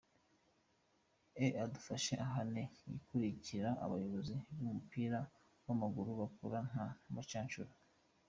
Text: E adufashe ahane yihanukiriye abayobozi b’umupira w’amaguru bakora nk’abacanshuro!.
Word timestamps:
E 1.45 1.47
adufashe 1.63 2.13
ahane 2.25 2.63
yihanukiriye 2.89 3.69
abayobozi 3.85 4.35
b’umupira 4.55 5.19
w’amaguru 5.65 6.09
bakora 6.21 6.57
nk’abacanshuro!. 6.69 7.71